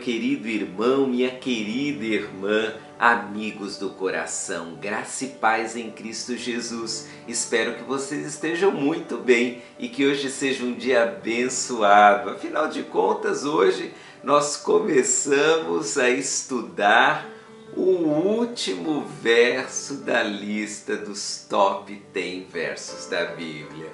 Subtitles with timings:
[0.00, 7.08] querido irmão, minha querida irmã, amigos do coração, graça e paz em Cristo Jesus.
[7.26, 12.30] Espero que vocês estejam muito bem e que hoje seja um dia abençoado.
[12.30, 13.92] Afinal de contas, hoje
[14.22, 17.26] nós começamos a estudar
[17.74, 23.90] o último verso da lista dos top 10 versos da Bíblia.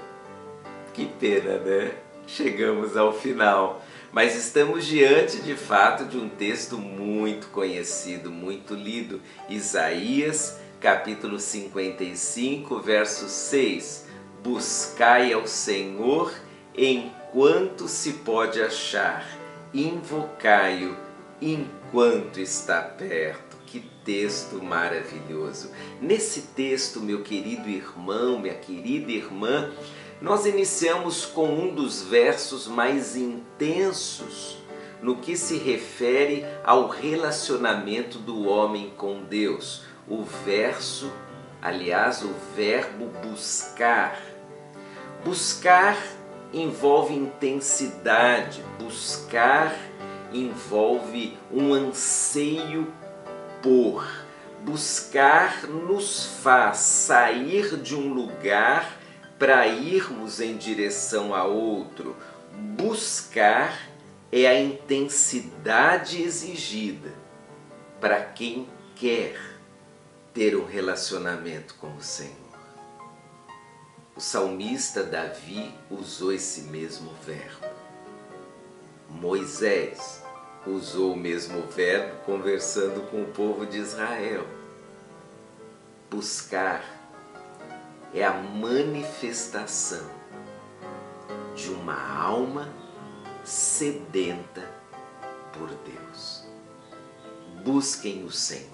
[0.93, 1.93] Que pena, né?
[2.27, 3.83] Chegamos ao final
[4.17, 12.81] mas estamos diante de fato de um texto muito conhecido, muito lido, Isaías, capítulo 55,
[12.81, 14.07] verso 6.
[14.43, 16.33] Buscai ao Senhor
[16.75, 19.29] enquanto se pode achar,
[19.75, 20.97] invocai-o
[21.39, 23.55] enquanto está perto.
[23.67, 25.71] Que texto maravilhoso!
[26.01, 29.71] Nesse texto, meu querido irmão, minha querida irmã,
[30.21, 34.57] nós iniciamos com um dos versos mais intensos
[35.03, 39.85] no que se refere ao relacionamento do homem com Deus.
[40.09, 41.13] O verso,
[41.61, 44.19] aliás, o verbo buscar.
[45.25, 45.97] Buscar
[46.53, 49.77] envolve intensidade, buscar
[50.33, 52.93] envolve um anseio
[53.63, 54.07] por.
[54.63, 58.99] Buscar nos faz sair de um lugar
[59.39, 62.17] para irmos em direção a outro.
[62.77, 63.89] Buscar
[64.33, 67.13] é a intensidade exigida
[68.01, 69.39] para quem quer
[70.33, 72.35] ter um relacionamento com o Senhor.
[74.15, 77.67] O salmista Davi usou esse mesmo verbo.
[79.11, 80.23] Moisés
[80.67, 84.47] usou o mesmo verbo conversando com o povo de Israel.
[86.11, 86.96] Buscar
[88.17, 90.11] é a manifestação
[91.55, 92.73] de uma alma
[93.45, 94.67] sedenta
[95.53, 96.45] por Deus.
[97.63, 98.71] Busquem o Senhor.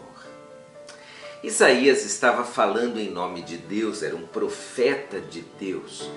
[1.43, 6.09] Isaías estava falando em nome de Deus, era um profeta de Deus.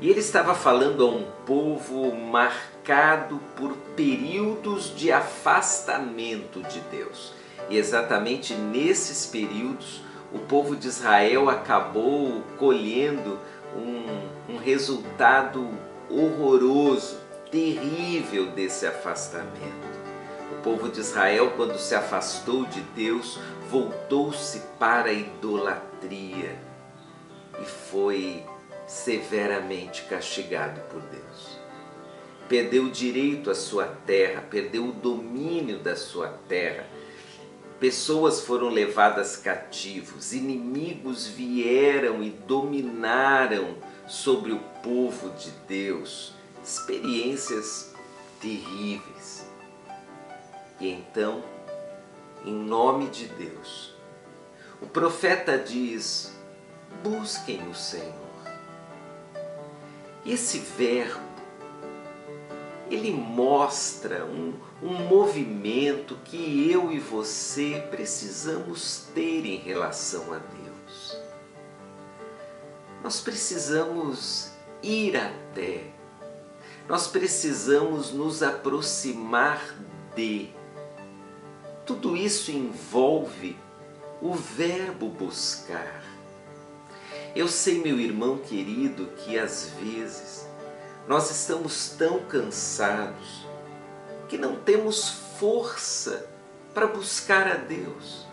[0.00, 7.32] E ele estava falando a um povo marcado por períodos de afastamento de Deus.
[7.70, 13.38] E exatamente nesses períodos o povo de Israel acabou colhendo
[13.76, 15.68] um, um resultado
[16.10, 17.18] horroroso,
[17.50, 19.96] terrível desse afastamento.
[20.52, 23.38] O povo de Israel, quando se afastou de Deus,
[23.70, 26.56] voltou-se para a idolatria
[27.60, 28.44] e foi
[28.86, 31.58] severamente castigado por Deus.
[32.48, 36.86] Perdeu o direito à sua terra, perdeu o domínio da sua terra
[37.78, 43.76] Pessoas foram levadas cativos, inimigos vieram e dominaram
[44.08, 46.32] sobre o povo de Deus.
[46.64, 47.92] Experiências
[48.40, 49.46] terríveis.
[50.80, 51.44] E então,
[52.46, 53.94] em nome de Deus,
[54.80, 56.34] o profeta diz:
[57.02, 58.14] busquem o Senhor.
[60.24, 61.35] Esse verbo
[62.90, 71.18] ele mostra um, um movimento que eu e você precisamos ter em relação a Deus.
[73.02, 74.52] Nós precisamos
[74.82, 75.84] ir até,
[76.88, 79.76] nós precisamos nos aproximar
[80.14, 80.50] de.
[81.84, 83.56] Tudo isso envolve
[84.20, 86.02] o verbo buscar.
[87.34, 90.45] Eu sei, meu irmão querido, que às vezes
[91.08, 93.46] nós estamos tão cansados
[94.28, 95.08] que não temos
[95.38, 96.28] força
[96.74, 98.26] para buscar a Deus.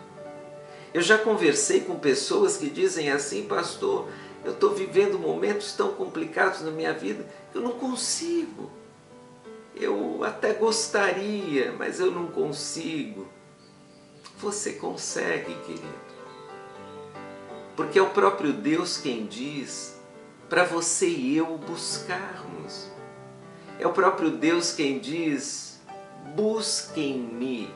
[0.92, 4.08] Eu já conversei com pessoas que dizem assim, pastor,
[4.44, 8.70] eu estou vivendo momentos tão complicados na minha vida que eu não consigo.
[9.74, 13.26] Eu até gostaria, mas eu não consigo.
[14.38, 16.04] Você consegue, querido.
[17.76, 19.93] Porque é o próprio Deus quem diz
[20.54, 22.88] para você e eu buscarmos.
[23.76, 25.80] É o próprio Deus quem diz:
[26.36, 27.74] busquem-me.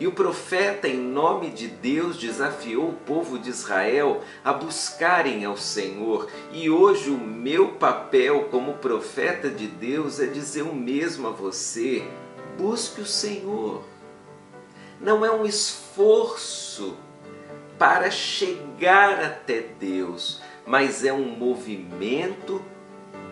[0.00, 5.58] E o profeta, em nome de Deus, desafiou o povo de Israel a buscarem ao
[5.58, 6.30] Senhor.
[6.50, 12.08] E hoje o meu papel como profeta de Deus é dizer o mesmo a você:
[12.56, 13.82] busque o Senhor.
[14.98, 16.96] Não é um esforço
[17.78, 22.60] para chegar até Deus, mas é um movimento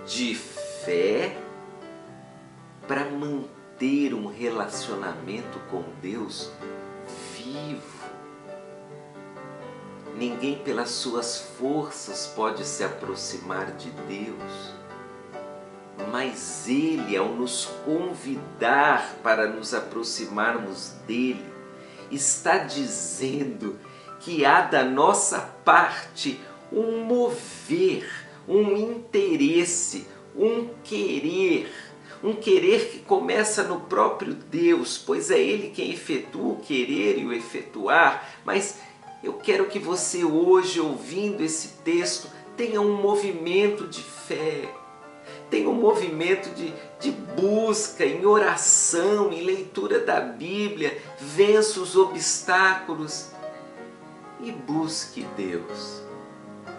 [0.06, 1.36] de fé
[2.86, 6.52] para manter um relacionamento com Deus
[7.36, 7.82] vivo.
[10.16, 14.74] Ninguém pelas suas forças pode se aproximar de Deus,
[16.12, 21.44] mas Ele, ao nos convidar para nos aproximarmos dele,
[22.12, 23.76] está dizendo
[24.20, 26.40] que há da nossa parte
[26.74, 28.10] um mover,
[28.48, 30.06] um interesse,
[30.36, 31.72] um querer,
[32.22, 37.24] um querer que começa no próprio Deus, pois é Ele quem efetua o querer e
[37.24, 38.28] o efetuar.
[38.44, 38.80] Mas
[39.22, 44.68] eu quero que você, hoje, ouvindo esse texto, tenha um movimento de fé,
[45.48, 53.30] tenha um movimento de, de busca em oração, em leitura da Bíblia, vença os obstáculos
[54.40, 56.03] e busque Deus.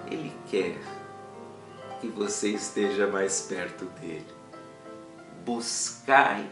[0.10, 0.78] Ele quer
[2.00, 4.26] que você esteja mais perto dele.
[5.44, 6.50] Buscai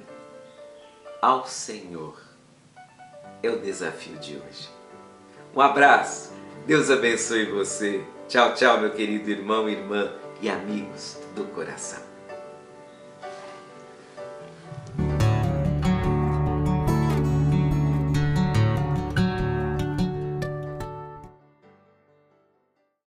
[1.21, 2.21] ao Senhor.
[3.41, 4.69] É o desafio de hoje.
[5.55, 6.31] Um abraço.
[6.65, 8.03] Deus abençoe você.
[8.27, 10.11] Tchau, tchau, meu querido irmão, irmã
[10.41, 12.12] e amigos do coração.